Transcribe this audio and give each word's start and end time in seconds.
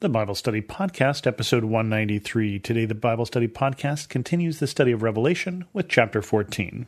The 0.00 0.10
Bible 0.10 0.34
Study 0.34 0.60
Podcast, 0.60 1.26
episode 1.26 1.64
193. 1.64 2.58
Today, 2.58 2.84
the 2.84 2.94
Bible 2.94 3.24
Study 3.24 3.48
Podcast 3.48 4.10
continues 4.10 4.58
the 4.58 4.66
study 4.66 4.92
of 4.92 5.02
Revelation 5.02 5.64
with 5.72 5.88
chapter 5.88 6.20
14. 6.20 6.86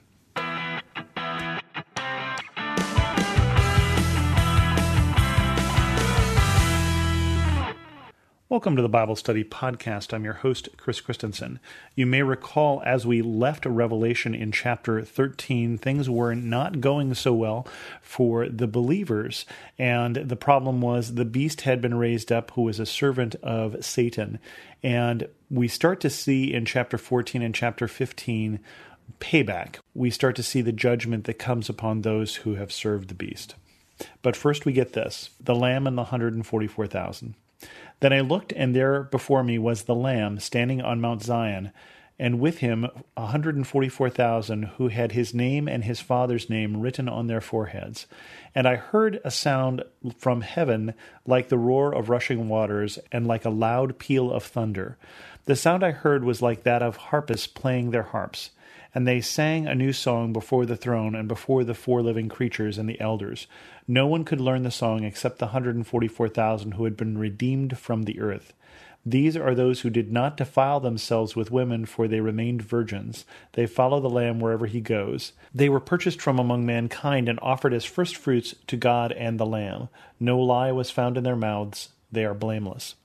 Welcome 8.58 8.74
to 8.74 8.82
the 8.82 8.88
Bible 8.88 9.14
Study 9.14 9.44
Podcast. 9.44 10.12
I'm 10.12 10.24
your 10.24 10.34
host, 10.34 10.68
Chris 10.76 11.00
Christensen. 11.00 11.60
You 11.94 12.06
may 12.06 12.24
recall 12.24 12.82
as 12.84 13.06
we 13.06 13.22
left 13.22 13.64
Revelation 13.64 14.34
in 14.34 14.50
chapter 14.50 15.00
13, 15.00 15.78
things 15.78 16.10
were 16.10 16.34
not 16.34 16.80
going 16.80 17.14
so 17.14 17.32
well 17.32 17.68
for 18.02 18.48
the 18.48 18.66
believers. 18.66 19.46
And 19.78 20.16
the 20.16 20.34
problem 20.34 20.80
was 20.80 21.14
the 21.14 21.24
beast 21.24 21.60
had 21.60 21.80
been 21.80 21.94
raised 21.94 22.32
up, 22.32 22.50
who 22.50 22.62
was 22.62 22.80
a 22.80 22.84
servant 22.84 23.36
of 23.44 23.84
Satan. 23.84 24.40
And 24.82 25.28
we 25.48 25.68
start 25.68 26.00
to 26.00 26.10
see 26.10 26.52
in 26.52 26.64
chapter 26.64 26.98
14 26.98 27.40
and 27.42 27.54
chapter 27.54 27.86
15 27.86 28.58
payback. 29.20 29.76
We 29.94 30.10
start 30.10 30.34
to 30.34 30.42
see 30.42 30.62
the 30.62 30.72
judgment 30.72 31.26
that 31.26 31.38
comes 31.38 31.68
upon 31.68 32.02
those 32.02 32.34
who 32.34 32.56
have 32.56 32.72
served 32.72 33.06
the 33.08 33.14
beast. 33.14 33.54
But 34.20 34.34
first, 34.34 34.66
we 34.66 34.72
get 34.72 34.94
this 34.94 35.30
the 35.38 35.54
Lamb 35.54 35.86
and 35.86 35.96
the 35.96 36.02
144,000. 36.02 37.36
Then 38.00 38.12
I 38.12 38.20
looked, 38.20 38.52
and 38.52 38.74
there 38.74 39.02
before 39.04 39.42
me 39.42 39.58
was 39.58 39.82
the 39.82 39.94
Lamb 39.94 40.38
standing 40.38 40.80
on 40.80 41.00
Mount 41.00 41.22
Zion, 41.22 41.72
and 42.18 42.40
with 42.40 42.58
him 42.58 42.84
a 42.84 43.22
144,000 43.22 44.64
who 44.76 44.88
had 44.88 45.12
his 45.12 45.32
name 45.32 45.68
and 45.68 45.84
his 45.84 46.00
father's 46.00 46.50
name 46.50 46.80
written 46.80 47.08
on 47.08 47.28
their 47.28 47.40
foreheads. 47.40 48.06
And 48.54 48.66
I 48.66 48.76
heard 48.76 49.20
a 49.24 49.30
sound 49.30 49.84
from 50.16 50.40
heaven 50.40 50.94
like 51.26 51.48
the 51.48 51.58
roar 51.58 51.94
of 51.94 52.08
rushing 52.08 52.48
waters, 52.48 52.98
and 53.12 53.26
like 53.26 53.44
a 53.44 53.50
loud 53.50 53.98
peal 53.98 54.32
of 54.32 54.42
thunder. 54.42 54.98
The 55.44 55.56
sound 55.56 55.84
I 55.84 55.92
heard 55.92 56.24
was 56.24 56.42
like 56.42 56.64
that 56.64 56.82
of 56.82 56.96
harpists 56.96 57.46
playing 57.46 57.90
their 57.90 58.02
harps. 58.02 58.50
And 58.94 59.06
they 59.06 59.20
sang 59.20 59.66
a 59.66 59.74
new 59.74 59.92
song 59.92 60.32
before 60.32 60.66
the 60.66 60.76
throne 60.76 61.14
and 61.14 61.28
before 61.28 61.64
the 61.64 61.74
four 61.74 62.02
living 62.02 62.28
creatures 62.28 62.78
and 62.78 62.88
the 62.88 63.00
elders. 63.00 63.46
No 63.86 64.06
one 64.06 64.24
could 64.24 64.40
learn 64.40 64.62
the 64.62 64.70
song 64.70 65.04
except 65.04 65.38
the 65.38 65.46
144,000 65.46 66.72
who 66.72 66.84
had 66.84 66.96
been 66.96 67.18
redeemed 67.18 67.78
from 67.78 68.02
the 68.02 68.20
earth. 68.20 68.52
These 69.06 69.36
are 69.36 69.54
those 69.54 69.80
who 69.80 69.90
did 69.90 70.12
not 70.12 70.36
defile 70.36 70.80
themselves 70.80 71.34
with 71.34 71.50
women, 71.50 71.86
for 71.86 72.08
they 72.08 72.20
remained 72.20 72.62
virgins. 72.62 73.24
They 73.52 73.66
follow 73.66 74.00
the 74.00 74.10
Lamb 74.10 74.40
wherever 74.40 74.66
he 74.66 74.80
goes. 74.80 75.32
They 75.54 75.68
were 75.68 75.80
purchased 75.80 76.20
from 76.20 76.38
among 76.38 76.66
mankind 76.66 77.28
and 77.28 77.38
offered 77.40 77.72
as 77.72 77.86
firstfruits 77.86 78.54
to 78.66 78.76
God 78.76 79.12
and 79.12 79.38
the 79.38 79.46
Lamb. 79.46 79.88
No 80.20 80.38
lie 80.38 80.72
was 80.72 80.90
found 80.90 81.16
in 81.16 81.24
their 81.24 81.36
mouths. 81.36 81.90
They 82.12 82.24
are 82.24 82.34
blameless. 82.34 82.96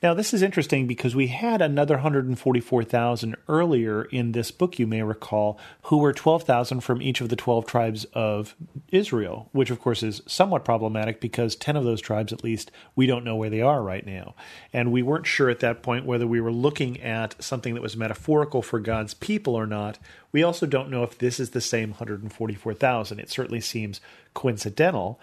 Now, 0.00 0.14
this 0.14 0.32
is 0.32 0.42
interesting 0.42 0.86
because 0.86 1.16
we 1.16 1.26
had 1.26 1.60
another 1.60 1.94
144,000 1.96 3.36
earlier 3.48 4.04
in 4.04 4.30
this 4.30 4.52
book, 4.52 4.78
you 4.78 4.86
may 4.86 5.02
recall, 5.02 5.58
who 5.82 5.98
were 5.98 6.12
12,000 6.12 6.80
from 6.80 7.02
each 7.02 7.20
of 7.20 7.30
the 7.30 7.36
12 7.36 7.66
tribes 7.66 8.04
of 8.14 8.54
Israel, 8.92 9.48
which 9.50 9.70
of 9.70 9.80
course 9.80 10.04
is 10.04 10.22
somewhat 10.26 10.64
problematic 10.64 11.20
because 11.20 11.56
10 11.56 11.74
of 11.74 11.82
those 11.82 12.00
tribes, 12.00 12.32
at 12.32 12.44
least, 12.44 12.70
we 12.94 13.06
don't 13.06 13.24
know 13.24 13.34
where 13.34 13.50
they 13.50 13.60
are 13.60 13.82
right 13.82 14.06
now. 14.06 14.36
And 14.72 14.92
we 14.92 15.02
weren't 15.02 15.26
sure 15.26 15.50
at 15.50 15.60
that 15.60 15.82
point 15.82 16.06
whether 16.06 16.28
we 16.28 16.40
were 16.40 16.52
looking 16.52 17.00
at 17.00 17.42
something 17.42 17.74
that 17.74 17.82
was 17.82 17.96
metaphorical 17.96 18.62
for 18.62 18.78
God's 18.78 19.14
people 19.14 19.56
or 19.56 19.66
not. 19.66 19.98
We 20.30 20.44
also 20.44 20.66
don't 20.66 20.90
know 20.90 21.02
if 21.02 21.18
this 21.18 21.40
is 21.40 21.50
the 21.50 21.60
same 21.60 21.90
144,000. 21.90 23.18
It 23.18 23.30
certainly 23.30 23.60
seems 23.60 24.00
coincidental, 24.32 25.18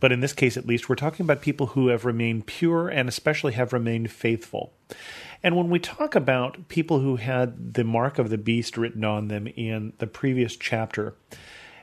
but 0.00 0.12
in 0.12 0.20
this 0.20 0.32
case, 0.32 0.56
at 0.56 0.66
least, 0.66 0.88
we're 0.88 0.96
talking 0.96 1.24
about 1.24 1.42
people 1.42 1.68
who 1.68 1.88
have 1.88 2.04
remained 2.04 2.46
pure 2.46 2.88
and 2.88 3.08
especially 3.08 3.52
have 3.52 3.72
remained 3.72 4.10
faithful. 4.10 4.72
And 5.42 5.56
when 5.56 5.70
we 5.70 5.78
talk 5.78 6.14
about 6.14 6.68
people 6.68 7.00
who 7.00 7.16
had 7.16 7.74
the 7.74 7.84
mark 7.84 8.18
of 8.18 8.30
the 8.30 8.38
beast 8.38 8.76
written 8.76 9.04
on 9.04 9.28
them 9.28 9.46
in 9.46 9.92
the 9.98 10.06
previous 10.06 10.56
chapter, 10.56 11.14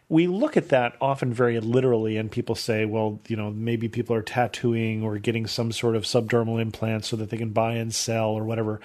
we 0.10 0.28
look 0.28 0.56
at 0.56 0.70
that 0.70 0.96
often 1.02 1.34
very 1.34 1.60
literally, 1.60 2.18
and 2.18 2.32
people 2.32 2.56
say, 2.56 2.86
well, 2.86 3.20
you 3.28 3.36
know, 3.36 3.52
maybe 3.52 3.90
people 3.90 4.16
are 4.16 4.22
tattooing 4.22 5.04
or 5.04 5.18
getting 5.18 5.48
some 5.48 5.72
sort 5.72 5.96
of 5.96 6.04
subdermal 6.04 6.62
implant 6.62 7.06
so 7.06 7.16
that 7.18 7.30
they 7.30 7.38
can 7.38 7.50
buy 7.50 7.74
and 7.74 7.94
sell 7.94 8.30
or 8.30 8.44
whatever. 8.44 8.80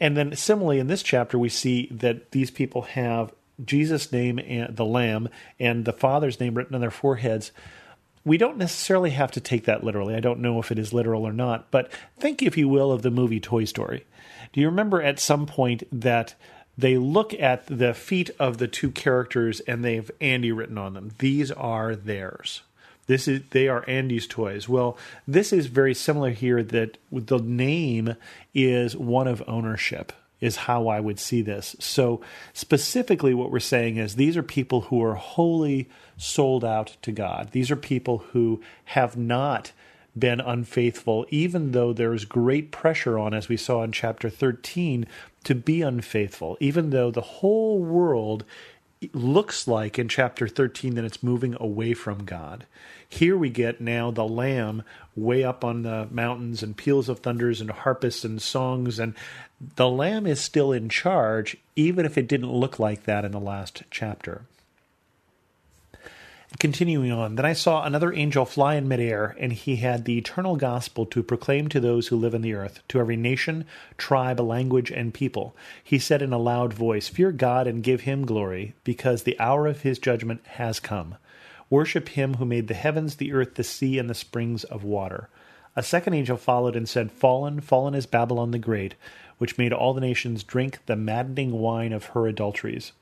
And 0.00 0.16
then, 0.16 0.34
similarly, 0.34 0.78
in 0.78 0.86
this 0.86 1.02
chapter, 1.02 1.38
we 1.38 1.48
see 1.48 1.88
that 1.90 2.32
these 2.32 2.50
people 2.50 2.82
have 2.82 3.32
Jesus' 3.64 4.10
name 4.10 4.38
and 4.38 4.76
the 4.76 4.84
Lamb 4.84 5.28
and 5.60 5.84
the 5.84 5.92
Father's 5.92 6.40
name 6.40 6.54
written 6.54 6.74
on 6.74 6.80
their 6.80 6.90
foreheads 6.90 7.52
we 8.24 8.38
don't 8.38 8.56
necessarily 8.56 9.10
have 9.10 9.30
to 9.32 9.40
take 9.40 9.64
that 9.64 9.84
literally. 9.84 10.14
I 10.14 10.20
don't 10.20 10.40
know 10.40 10.58
if 10.58 10.72
it 10.72 10.78
is 10.78 10.92
literal 10.92 11.26
or 11.26 11.32
not, 11.32 11.70
but 11.70 11.90
think, 12.18 12.42
if 12.42 12.56
you 12.56 12.68
will, 12.68 12.90
of 12.90 13.02
the 13.02 13.10
movie 13.10 13.40
Toy 13.40 13.64
Story. 13.64 14.04
Do 14.52 14.60
you 14.60 14.66
remember 14.66 15.02
at 15.02 15.20
some 15.20 15.46
point 15.46 15.82
that 15.92 16.34
they 16.76 16.96
look 16.96 17.34
at 17.34 17.66
the 17.66 17.94
feet 17.94 18.30
of 18.38 18.58
the 18.58 18.68
two 18.68 18.90
characters 18.90 19.60
and 19.60 19.84
they 19.84 19.96
have 19.96 20.10
Andy 20.20 20.52
written 20.52 20.78
on 20.78 20.94
them? 20.94 21.12
These 21.18 21.50
are 21.50 21.94
theirs. 21.94 22.62
This 23.06 23.28
is 23.28 23.42
they 23.50 23.68
are 23.68 23.84
Andy's 23.86 24.26
toys. 24.26 24.68
Well, 24.68 24.96
this 25.28 25.52
is 25.52 25.66
very 25.66 25.94
similar 25.94 26.30
here 26.30 26.62
that 26.62 26.96
the 27.12 27.38
name 27.38 28.16
is 28.54 28.96
one 28.96 29.28
of 29.28 29.42
ownership 29.46 30.12
is 30.44 30.56
how 30.56 30.88
I 30.88 31.00
would 31.00 31.18
see 31.18 31.40
this. 31.40 31.74
So, 31.80 32.20
specifically, 32.52 33.32
what 33.32 33.50
we're 33.50 33.60
saying 33.60 33.96
is 33.96 34.16
these 34.16 34.36
are 34.36 34.42
people 34.42 34.82
who 34.82 35.02
are 35.02 35.14
wholly 35.14 35.88
sold 36.18 36.64
out 36.64 36.98
to 37.00 37.12
God. 37.12 37.52
These 37.52 37.70
are 37.70 37.76
people 37.76 38.18
who 38.18 38.60
have 38.84 39.16
not 39.16 39.72
been 40.16 40.40
unfaithful, 40.40 41.26
even 41.30 41.72
though 41.72 41.94
there's 41.94 42.26
great 42.26 42.70
pressure 42.70 43.18
on, 43.18 43.32
as 43.32 43.48
we 43.48 43.56
saw 43.56 43.82
in 43.82 43.90
chapter 43.90 44.28
13, 44.28 45.06
to 45.44 45.54
be 45.54 45.80
unfaithful, 45.80 46.58
even 46.60 46.90
though 46.90 47.10
the 47.10 47.20
whole 47.20 47.78
world 47.78 48.44
looks 49.12 49.66
like 49.66 49.98
in 49.98 50.08
chapter 50.08 50.48
13 50.48 50.94
that 50.94 51.04
it's 51.04 51.22
moving 51.22 51.56
away 51.58 51.94
from 51.94 52.24
God. 52.24 52.66
Here 53.08 53.36
we 53.36 53.50
get 53.50 53.80
now 53.80 54.10
the 54.10 54.26
Lamb 54.26 54.82
way 55.14 55.44
up 55.44 55.64
on 55.64 55.82
the 55.82 56.08
mountains 56.10 56.62
and 56.62 56.76
peals 56.76 57.08
of 57.08 57.20
thunders 57.20 57.60
and 57.60 57.70
harpists 57.70 58.24
and 58.24 58.40
songs, 58.40 58.98
and 58.98 59.14
the 59.76 59.88
Lamb 59.88 60.26
is 60.26 60.40
still 60.40 60.72
in 60.72 60.88
charge, 60.88 61.56
even 61.76 62.06
if 62.06 62.18
it 62.18 62.28
didn't 62.28 62.52
look 62.52 62.78
like 62.78 63.04
that 63.04 63.24
in 63.24 63.32
the 63.32 63.40
last 63.40 63.82
chapter. 63.90 64.42
Continuing 66.60 67.10
on, 67.10 67.34
then 67.34 67.44
I 67.44 67.52
saw 67.52 67.82
another 67.82 68.12
angel 68.12 68.44
fly 68.44 68.76
in 68.76 68.86
midair, 68.86 69.36
and 69.40 69.52
he 69.52 69.76
had 69.76 70.04
the 70.04 70.16
eternal 70.16 70.56
gospel 70.56 71.04
to 71.06 71.22
proclaim 71.22 71.68
to 71.68 71.80
those 71.80 72.08
who 72.08 72.16
live 72.16 72.32
in 72.32 72.42
the 72.42 72.54
earth, 72.54 72.80
to 72.88 73.00
every 73.00 73.16
nation, 73.16 73.64
tribe, 73.98 74.38
language, 74.38 74.90
and 74.90 75.12
people. 75.12 75.56
He 75.82 75.98
said 75.98 76.22
in 76.22 76.32
a 76.32 76.38
loud 76.38 76.72
voice, 76.72 77.08
Fear 77.08 77.32
God 77.32 77.66
and 77.66 77.82
give 77.82 78.02
him 78.02 78.24
glory, 78.24 78.74
because 78.84 79.24
the 79.24 79.38
hour 79.40 79.66
of 79.66 79.82
his 79.82 79.98
judgment 79.98 80.42
has 80.46 80.78
come. 80.78 81.16
Worship 81.68 82.10
him 82.10 82.34
who 82.34 82.44
made 82.44 82.68
the 82.68 82.74
heavens, 82.74 83.16
the 83.16 83.32
earth, 83.32 83.56
the 83.56 83.64
sea, 83.64 83.98
and 83.98 84.08
the 84.08 84.14
springs 84.14 84.62
of 84.64 84.84
water. 84.84 85.28
A 85.74 85.82
second 85.82 86.14
angel 86.14 86.36
followed 86.36 86.76
and 86.76 86.88
said, 86.88 87.10
Fallen, 87.10 87.60
fallen 87.60 87.94
is 87.96 88.06
Babylon 88.06 88.52
the 88.52 88.58
Great, 88.60 88.94
which 89.38 89.58
made 89.58 89.72
all 89.72 89.92
the 89.92 90.00
nations 90.00 90.44
drink 90.44 90.78
the 90.86 90.94
maddening 90.94 91.52
wine 91.52 91.92
of 91.92 92.06
her 92.06 92.28
adulteries. 92.28 92.92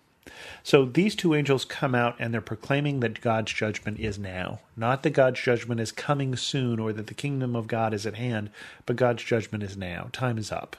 So 0.63 0.85
these 0.85 1.15
two 1.15 1.35
angels 1.35 1.65
come 1.65 1.95
out 1.95 2.17
and 2.19 2.33
they're 2.33 2.41
proclaiming 2.41 3.01
that 3.01 3.21
God's 3.21 3.53
judgment 3.53 3.99
is 3.99 4.19
now. 4.19 4.61
Not 4.77 5.03
that 5.03 5.11
God's 5.11 5.41
judgment 5.41 5.81
is 5.81 5.93
coming 5.93 6.37
soon 6.37 6.79
or 6.79 6.93
that 6.93 7.09
the 7.09 7.15
kingdom 7.15 7.57
of 7.57 7.67
God 7.67 7.93
is 7.93 8.07
at 8.07 8.15
hand, 8.15 8.51
but 8.87 8.97
God's 8.97 9.23
judgment 9.25 9.65
is 9.65 9.77
now. 9.77 10.09
Time 10.13 10.39
is 10.39 10.53
up. 10.53 10.77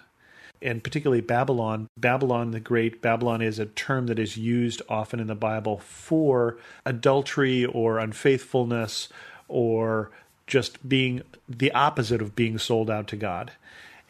And 0.61 0.81
particularly 0.81 1.21
Babylon, 1.21 1.89
Babylon 1.97 2.51
the 2.51 2.61
Great, 2.61 3.01
Babylon 3.01 3.41
is 3.41 3.59
a 3.59 3.65
term 3.65 4.07
that 4.07 4.19
is 4.19 4.37
used 4.37 4.81
often 4.87 5.19
in 5.19 5.27
the 5.27 5.35
Bible 5.35 5.79
for 5.79 6.57
adultery 6.85 7.65
or 7.65 7.99
unfaithfulness 7.99 9.09
or 9.49 10.09
just 10.47 10.87
being 10.87 11.21
the 11.49 11.71
opposite 11.73 12.21
of 12.21 12.35
being 12.35 12.57
sold 12.57 12.89
out 12.89 13.07
to 13.07 13.17
God. 13.17 13.51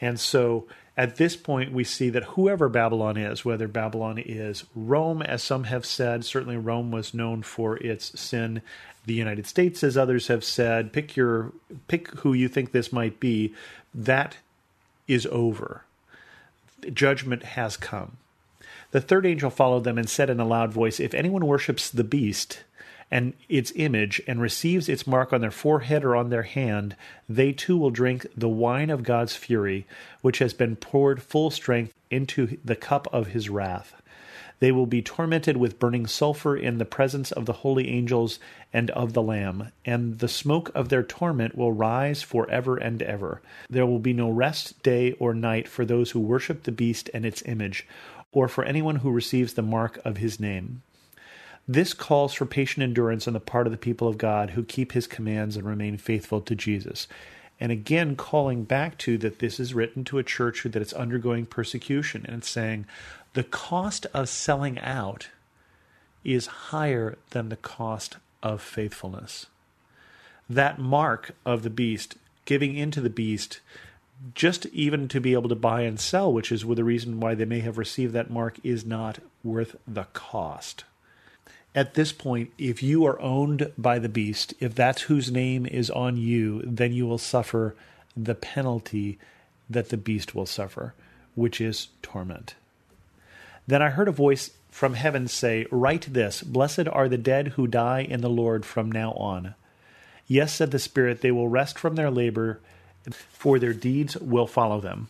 And 0.04 0.20
so 0.20 0.68
at 0.98 1.16
this 1.16 1.38
point, 1.38 1.72
we 1.72 1.86
see 1.86 2.10
that 2.10 2.26
whoever 2.26 2.68
Babylon 2.68 3.16
is, 3.16 3.46
whether 3.46 3.70
Babylon 3.70 4.18
is 4.18 4.66
Rome, 4.76 5.22
as 5.22 5.42
some 5.42 5.64
have 5.64 5.86
said, 5.86 6.26
certainly 6.26 6.58
Rome 6.58 6.92
was 6.92 7.14
known 7.14 7.42
for 7.42 7.78
its 7.78 8.20
sin. 8.20 8.62
The 9.06 9.14
United 9.14 9.48
States, 9.48 9.82
as 9.82 9.98
others 9.98 10.28
have 10.28 10.44
said, 10.44 10.92
pick 10.92 11.16
your 11.16 11.54
pick 11.88 12.10
who 12.20 12.34
you 12.34 12.50
think 12.50 12.74
this 12.74 12.92
might 12.92 13.22
be. 13.22 13.54
That 13.96 14.36
is 15.08 15.26
over. 15.28 15.86
Judgment 16.92 17.44
has 17.44 17.78
come. 17.78 18.18
The 18.92 19.00
third 19.00 19.26
angel 19.26 19.50
followed 19.50 19.86
them 19.86 19.98
and 19.98 20.10
said 20.10 20.30
in 20.30 20.42
a 20.42 20.46
loud 20.46 20.74
voice, 20.74 21.00
If 21.00 21.14
anyone 21.14 21.48
worships 21.48 21.90
the 21.90 22.04
beast, 22.04 22.64
and 23.14 23.34
its 23.48 23.72
image 23.76 24.20
and 24.26 24.42
receives 24.42 24.90
its 24.90 25.06
mark 25.06 25.32
on 25.32 25.40
their 25.40 25.52
forehead 25.52 26.04
or 26.04 26.16
on 26.16 26.32
their 26.32 26.42
hand, 26.42 26.96
they 27.30 27.52
too 27.52 27.78
will 27.78 27.92
drink 27.92 28.26
the 28.36 28.50
wine 28.50 28.90
of 28.90 29.04
God's 29.04 29.36
fury, 29.36 29.86
which 30.22 30.40
has 30.40 30.52
been 30.52 30.76
poured 30.76 31.22
full 31.22 31.52
strength 31.52 31.94
into 32.10 32.58
the 32.66 32.76
cup 32.76 33.08
of 33.14 33.28
his 33.28 33.52
wrath. 33.52 33.94
They 34.62 34.72
will 34.72 34.88
be 34.88 35.04
tormented 35.04 35.58
with 35.58 35.78
burning 35.78 36.08
sulfur 36.08 36.58
in 36.58 36.80
the 36.80 36.86
presence 36.86 37.32
of 37.32 37.46
the 37.46 37.54
holy 37.62 37.88
angels 37.88 38.40
and 38.74 38.90
of 38.92 39.14
the 39.14 39.22
Lamb, 39.22 39.72
and 39.86 40.18
the 40.18 40.28
smoke 40.28 40.72
of 40.74 40.90
their 40.90 41.04
torment 41.04 41.56
will 41.56 41.72
rise 41.72 42.24
for 42.24 42.50
ever 42.50 42.78
and 42.78 43.04
ever. 43.04 43.44
There 43.70 43.86
will 43.86 44.00
be 44.00 44.14
no 44.14 44.32
rest 44.32 44.82
day 44.82 45.12
or 45.20 45.36
night 45.36 45.68
for 45.68 45.86
those 45.86 46.12
who 46.12 46.20
worship 46.20 46.64
the 46.64 46.72
beast 46.72 47.12
and 47.14 47.28
its 47.28 47.44
image, 47.46 47.86
or 48.32 48.48
for 48.48 48.64
anyone 48.64 48.96
who 48.96 49.12
receives 49.12 49.54
the 49.54 49.62
mark 49.62 50.00
of 50.04 50.18
his 50.18 50.40
name. 50.40 50.82
This 51.68 51.94
calls 51.94 52.34
for 52.34 52.46
patient 52.46 52.84
endurance 52.84 53.26
on 53.26 53.34
the 53.34 53.40
part 53.40 53.68
of 53.68 53.72
the 53.72 53.78
people 53.78 54.10
of 54.10 54.18
God 54.18 54.52
who 54.52 54.64
keep 54.64 54.92
his 54.92 55.08
commands 55.08 55.56
and 55.56 55.66
remain 55.66 55.98
faithful 55.98 56.42
to 56.42 56.56
Jesus. 56.56 57.08
And 57.58 57.72
again, 57.72 58.18
calling 58.18 58.66
back 58.66 58.98
to 59.00 59.18
that 59.20 59.40
this 59.40 59.62
is 59.62 59.74
written 59.74 60.04
to 60.06 60.18
a 60.18 60.24
church 60.24 60.64
that 60.64 60.76
it's 60.76 60.92
undergoing 60.92 61.46
persecution. 61.46 62.26
And 62.28 62.40
it's 62.40 62.50
saying 62.50 62.86
the 63.34 63.46
cost 63.46 64.06
of 64.14 64.28
selling 64.28 64.78
out 64.80 65.30
is 66.26 66.48
higher 66.48 67.18
than 67.30 67.48
the 67.48 67.56
cost 67.56 68.18
of 68.42 68.62
faithfulness. 68.62 69.46
That 70.50 70.80
mark 70.80 71.32
of 71.46 71.64
the 71.64 71.70
beast, 71.70 72.18
giving 72.44 72.76
into 72.76 73.00
the 73.00 73.10
beast, 73.10 73.62
just 74.36 74.66
even 74.68 75.08
to 75.08 75.22
be 75.22 75.32
able 75.32 75.48
to 75.48 75.56
buy 75.56 75.82
and 75.82 75.98
sell, 75.98 76.32
which 76.34 76.52
is 76.52 76.64
the 76.64 76.84
reason 76.84 77.22
why 77.22 77.36
they 77.36 77.46
may 77.46 77.62
have 77.62 77.78
received 77.78 78.14
that 78.14 78.30
mark, 78.30 78.60
is 78.66 78.86
not 78.86 79.20
worth 79.44 79.78
the 79.88 80.04
cost 80.12 80.84
at 81.76 81.96
this 81.96 82.12
point, 82.12 82.52
if 82.58 82.84
you 82.84 83.06
are 83.06 83.20
owned 83.20 83.72
by 83.78 83.98
the 83.98 84.10
beast, 84.10 84.54
if 84.60 84.76
that's 84.76 85.04
whose 85.04 85.32
name 85.32 85.66
is 85.66 85.90
on 85.90 86.18
you, 86.18 86.62
then 86.66 86.94
you 86.94 87.08
will 87.08 87.18
suffer 87.18 87.76
the 88.16 88.36
penalty 88.36 89.18
that 89.70 89.90
the 89.90 89.98
beast 89.98 90.36
will 90.36 90.46
suffer, 90.46 90.94
which 91.34 91.60
is 91.60 91.88
torment. 92.04 92.54
Then 93.66 93.82
I 93.82 93.90
heard 93.90 94.08
a 94.08 94.12
voice 94.12 94.52
from 94.70 94.94
heaven 94.94 95.28
say, 95.28 95.66
Write 95.72 96.14
this 96.14 96.44
Blessed 96.44 96.88
are 96.88 97.10
the 97.10 97.18
dead 97.18 97.50
who 97.50 97.66
die 97.66 98.02
in 98.02 98.22
the 98.22 98.30
Lord 98.30 98.66
from 98.66 98.92
now 98.92 99.14
on. 99.14 99.56
Yes, 100.28 100.54
said 100.54 100.72
the 100.72 100.80
Spirit, 100.80 101.22
they 101.22 101.32
will 101.32 101.48
rest 101.48 101.80
from 101.80 101.96
their 101.96 102.12
labor, 102.12 102.60
for 103.12 103.58
their 103.58 103.74
deeds 103.74 104.16
will 104.18 104.48
follow 104.48 104.80
them. 104.80 105.10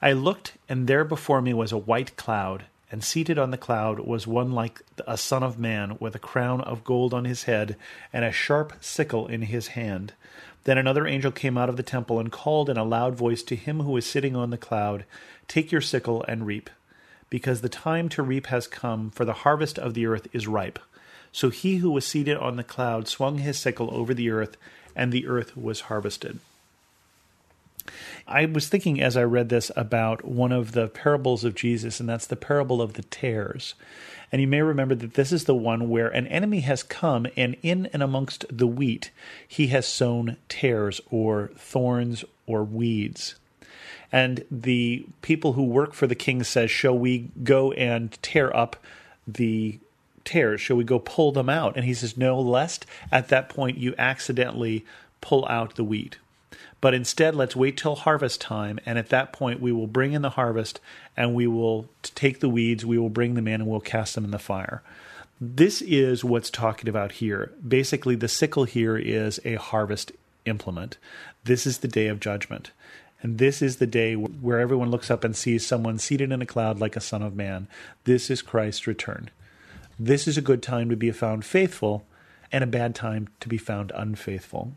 I 0.00 0.12
looked, 0.12 0.54
and 0.68 0.86
there 0.86 1.04
before 1.04 1.42
me 1.42 1.52
was 1.52 1.72
a 1.72 1.78
white 1.78 2.16
cloud 2.16 2.64
and 2.90 3.04
seated 3.04 3.38
on 3.38 3.50
the 3.50 3.56
cloud 3.56 4.00
was 4.00 4.26
one 4.26 4.52
like 4.52 4.82
a 5.06 5.16
son 5.16 5.42
of 5.42 5.58
man, 5.58 5.96
with 6.00 6.14
a 6.14 6.20
crown 6.20 6.60
of 6.62 6.84
gold 6.84 7.14
on 7.14 7.24
his 7.24 7.44
head, 7.44 7.76
and 8.12 8.24
a 8.24 8.32
sharp 8.32 8.72
sickle 8.80 9.26
in 9.26 9.42
his 9.42 9.68
hand. 9.68 10.12
Then 10.64 10.76
another 10.76 11.06
angel 11.06 11.30
came 11.30 11.56
out 11.56 11.68
of 11.68 11.76
the 11.76 11.82
temple 11.82 12.18
and 12.18 12.32
called 12.32 12.68
in 12.68 12.76
a 12.76 12.84
loud 12.84 13.14
voice 13.14 13.42
to 13.44 13.56
him 13.56 13.80
who 13.80 13.92
was 13.92 14.06
sitting 14.06 14.36
on 14.36 14.50
the 14.50 14.58
cloud, 14.58 15.04
Take 15.48 15.72
your 15.72 15.80
sickle 15.80 16.24
and 16.28 16.46
reap, 16.46 16.68
because 17.28 17.60
the 17.60 17.68
time 17.68 18.08
to 18.10 18.22
reap 18.22 18.46
has 18.48 18.66
come, 18.66 19.10
for 19.10 19.24
the 19.24 19.32
harvest 19.32 19.78
of 19.78 19.94
the 19.94 20.06
earth 20.06 20.28
is 20.32 20.46
ripe. 20.46 20.78
So 21.32 21.50
he 21.50 21.76
who 21.76 21.90
was 21.90 22.06
seated 22.06 22.36
on 22.36 22.56
the 22.56 22.64
cloud 22.64 23.08
swung 23.08 23.38
his 23.38 23.58
sickle 23.58 23.88
over 23.92 24.12
the 24.12 24.30
earth, 24.30 24.56
and 24.96 25.12
the 25.12 25.26
earth 25.26 25.56
was 25.56 25.82
harvested. 25.82 26.40
I 28.26 28.46
was 28.46 28.68
thinking 28.68 29.00
as 29.00 29.16
I 29.16 29.24
read 29.24 29.48
this 29.48 29.70
about 29.76 30.24
one 30.24 30.52
of 30.52 30.72
the 30.72 30.88
parables 30.88 31.44
of 31.44 31.54
Jesus, 31.54 32.00
and 32.00 32.08
that's 32.08 32.26
the 32.26 32.36
parable 32.36 32.80
of 32.80 32.94
the 32.94 33.02
tares. 33.02 33.74
And 34.32 34.40
you 34.40 34.46
may 34.46 34.62
remember 34.62 34.94
that 34.94 35.14
this 35.14 35.32
is 35.32 35.44
the 35.44 35.54
one 35.54 35.88
where 35.88 36.08
an 36.08 36.26
enemy 36.28 36.60
has 36.60 36.82
come, 36.82 37.26
and 37.36 37.56
in 37.62 37.86
and 37.86 38.02
amongst 38.02 38.44
the 38.48 38.66
wheat, 38.66 39.10
he 39.46 39.68
has 39.68 39.86
sown 39.86 40.36
tares 40.48 41.00
or 41.10 41.50
thorns 41.56 42.24
or 42.46 42.62
weeds. 42.62 43.34
And 44.12 44.44
the 44.50 45.06
people 45.22 45.54
who 45.54 45.64
work 45.64 45.94
for 45.94 46.06
the 46.06 46.14
king 46.14 46.42
says, 46.42 46.70
Shall 46.70 46.98
we 46.98 47.30
go 47.42 47.72
and 47.72 48.16
tear 48.22 48.54
up 48.56 48.76
the 49.26 49.78
tares? 50.24 50.60
Shall 50.60 50.76
we 50.76 50.84
go 50.84 50.98
pull 50.98 51.32
them 51.32 51.48
out? 51.48 51.76
And 51.76 51.84
he 51.84 51.94
says, 51.94 52.16
No, 52.16 52.40
lest 52.40 52.86
at 53.12 53.28
that 53.28 53.48
point 53.48 53.78
you 53.78 53.94
accidentally 53.98 54.84
pull 55.20 55.46
out 55.48 55.76
the 55.76 55.84
wheat. 55.84 56.18
But 56.80 56.94
instead, 56.94 57.34
let's 57.34 57.54
wait 57.54 57.76
till 57.76 57.94
harvest 57.94 58.40
time, 58.40 58.80
and 58.86 58.98
at 58.98 59.10
that 59.10 59.32
point, 59.32 59.60
we 59.60 59.72
will 59.72 59.86
bring 59.86 60.12
in 60.12 60.22
the 60.22 60.30
harvest 60.30 60.80
and 61.16 61.34
we 61.34 61.46
will 61.46 61.88
take 62.02 62.40
the 62.40 62.48
weeds, 62.48 62.86
we 62.86 62.98
will 62.98 63.10
bring 63.10 63.34
them 63.34 63.46
in, 63.46 63.60
and 63.60 63.66
we'll 63.70 63.80
cast 63.80 64.14
them 64.14 64.24
in 64.24 64.30
the 64.30 64.38
fire. 64.38 64.82
This 65.40 65.80
is 65.82 66.24
what's 66.24 66.50
talking 66.50 66.88
about 66.88 67.12
here. 67.12 67.52
Basically, 67.66 68.14
the 68.14 68.28
sickle 68.28 68.64
here 68.64 68.96
is 68.96 69.40
a 69.44 69.54
harvest 69.54 70.12
implement. 70.44 70.98
This 71.44 71.66
is 71.66 71.78
the 71.78 71.88
day 71.88 72.08
of 72.08 72.20
judgment. 72.20 72.70
And 73.22 73.38
this 73.38 73.60
is 73.60 73.76
the 73.76 73.86
day 73.86 74.14
where 74.14 74.60
everyone 74.60 74.90
looks 74.90 75.10
up 75.10 75.24
and 75.24 75.36
sees 75.36 75.66
someone 75.66 75.98
seated 75.98 76.32
in 76.32 76.40
a 76.40 76.46
cloud 76.46 76.80
like 76.80 76.96
a 76.96 77.00
son 77.00 77.22
of 77.22 77.36
man. 77.36 77.68
This 78.04 78.30
is 78.30 78.40
Christ's 78.42 78.86
return. 78.86 79.30
This 79.98 80.26
is 80.26 80.38
a 80.38 80.42
good 80.42 80.62
time 80.62 80.88
to 80.88 80.96
be 80.96 81.10
found 81.10 81.44
faithful 81.44 82.06
and 82.50 82.64
a 82.64 82.66
bad 82.66 82.94
time 82.94 83.28
to 83.40 83.48
be 83.48 83.58
found 83.58 83.92
unfaithful. 83.94 84.72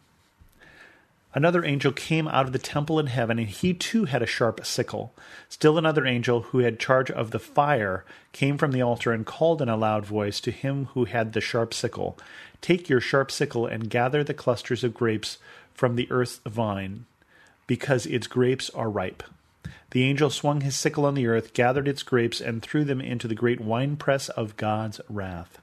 Another 1.35 1.65
angel 1.65 1.91
came 1.91 2.27
out 2.27 2.45
of 2.45 2.51
the 2.51 2.59
temple 2.59 2.99
in 2.99 3.07
heaven, 3.07 3.39
and 3.39 3.49
he 3.49 3.73
too 3.73 4.05
had 4.05 4.21
a 4.21 4.27
sharp 4.27 4.63
sickle. 4.65 5.15
Still 5.49 5.77
another 5.79 6.05
angel, 6.05 6.41
who 6.41 6.59
had 6.59 6.79
charge 6.79 7.09
of 7.09 7.31
the 7.31 7.39
fire, 7.39 8.05
came 8.33 8.57
from 8.57 8.71
the 8.71 8.83
altar 8.83 9.11
and 9.11 9.25
called 9.25 9.61
in 9.61 9.69
a 9.69 9.75
loud 9.75 10.05
voice 10.05 10.39
to 10.41 10.51
him 10.51 10.85
who 10.93 11.05
had 11.05 11.33
the 11.33 11.41
sharp 11.41 11.73
sickle 11.73 12.17
Take 12.61 12.87
your 12.87 13.01
sharp 13.01 13.29
sickle 13.29 13.65
and 13.65 13.89
gather 13.89 14.23
the 14.23 14.33
clusters 14.33 14.85
of 14.85 14.93
grapes 14.93 15.37
from 15.73 15.95
the 15.95 16.09
earth's 16.09 16.39
vine, 16.45 17.05
because 17.67 18.05
its 18.05 18.27
grapes 18.27 18.69
are 18.69 18.89
ripe. 18.89 19.21
The 19.91 20.03
angel 20.03 20.29
swung 20.29 20.61
his 20.61 20.75
sickle 20.75 21.05
on 21.05 21.13
the 21.13 21.27
earth, 21.27 21.53
gathered 21.53 21.89
its 21.89 22.03
grapes, 22.03 22.39
and 22.39 22.61
threw 22.61 22.85
them 22.85 23.01
into 23.01 23.27
the 23.27 23.35
great 23.35 23.59
winepress 23.59 24.29
of 24.29 24.55
God's 24.55 25.01
wrath. 25.09 25.59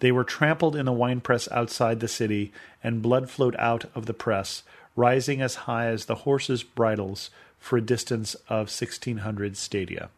They 0.00 0.12
were 0.12 0.24
trampled 0.24 0.76
in 0.76 0.84
the 0.84 0.92
winepress 0.92 1.48
outside 1.50 2.00
the 2.00 2.08
city, 2.08 2.52
and 2.84 3.00
blood 3.00 3.30
flowed 3.30 3.56
out 3.58 3.86
of 3.94 4.04
the 4.04 4.12
press 4.12 4.62
rising 4.96 5.40
as 5.40 5.54
high 5.54 5.86
as 5.86 6.06
the 6.06 6.16
horses' 6.16 6.62
bridles 6.62 7.30
for 7.58 7.76
a 7.76 7.82
distance 7.82 8.34
of 8.48 8.68
1,600 8.68 9.56
stadia, 9.56 10.08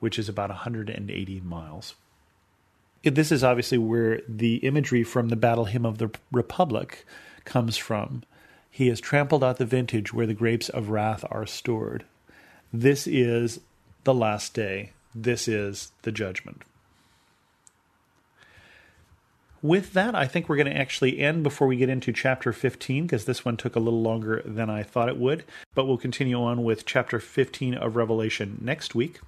which 0.00 0.18
is 0.18 0.28
about 0.28 0.50
180 0.50 1.40
miles. 1.40 1.94
This 3.02 3.30
is 3.30 3.44
obviously 3.44 3.78
where 3.78 4.20
the 4.28 4.56
imagery 4.56 5.04
from 5.04 5.28
the 5.28 5.36
Battle 5.36 5.66
Hymn 5.66 5.86
of 5.86 5.98
the 5.98 6.10
Republic 6.32 7.06
comes 7.44 7.76
from. 7.76 8.22
He 8.70 8.88
has 8.88 9.00
trampled 9.00 9.44
out 9.44 9.58
the 9.58 9.66
vintage 9.66 10.12
where 10.12 10.26
the 10.26 10.34
grapes 10.34 10.68
of 10.68 10.88
wrath 10.88 11.24
are 11.30 11.46
stored. 11.46 12.04
This 12.72 13.06
is 13.06 13.60
the 14.04 14.14
last 14.14 14.52
day. 14.54 14.92
This 15.14 15.46
is 15.46 15.92
the 16.02 16.10
judgment 16.10 16.62
with 19.64 19.94
that, 19.94 20.14
I 20.14 20.26
think 20.26 20.46
we're 20.46 20.56
going 20.56 20.70
to 20.70 20.76
actually 20.76 21.18
end 21.18 21.42
before 21.42 21.66
we 21.66 21.76
get 21.76 21.88
into 21.88 22.12
chapter 22.12 22.52
15 22.52 23.04
because 23.04 23.24
this 23.24 23.46
one 23.46 23.56
took 23.56 23.74
a 23.74 23.80
little 23.80 24.02
longer 24.02 24.42
than 24.44 24.68
I 24.68 24.82
thought 24.82 25.08
it 25.08 25.16
would. 25.16 25.42
But 25.74 25.86
we'll 25.86 25.96
continue 25.96 26.38
on 26.38 26.64
with 26.64 26.84
chapter 26.84 27.18
15 27.18 27.72
of 27.72 27.96
Revelation 27.96 28.58
next 28.60 28.94
week. 28.94 29.20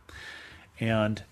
And 0.78 1.22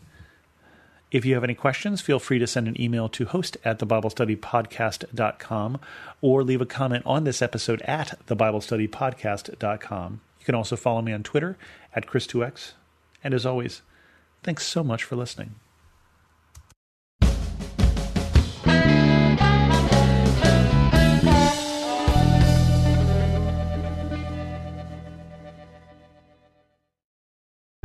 if 1.10 1.26
you 1.26 1.34
have 1.34 1.44
any 1.44 1.52
questions, 1.52 2.00
feel 2.00 2.18
free 2.18 2.38
to 2.38 2.46
send 2.46 2.66
an 2.66 2.80
email 2.80 3.10
to 3.10 3.26
host 3.26 3.58
at 3.62 3.78
thebiblestudypodcast.com 3.78 5.80
or 6.22 6.42
leave 6.42 6.62
a 6.62 6.66
comment 6.66 7.02
on 7.04 7.24
this 7.24 7.42
episode 7.42 7.82
at 7.82 8.18
thebiblestudypodcast.com. 8.26 10.20
You 10.40 10.44
can 10.46 10.54
also 10.54 10.76
follow 10.76 11.02
me 11.02 11.12
on 11.12 11.22
Twitter 11.22 11.58
at 11.94 12.06
Chris2X. 12.06 12.72
And 13.22 13.34
as 13.34 13.44
always, 13.44 13.82
thanks 14.42 14.66
so 14.66 14.82
much 14.82 15.04
for 15.04 15.14
listening. 15.14 15.56